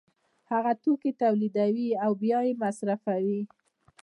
[0.51, 3.41] هغه توکي تولیدوي او بیا یې مصرفوي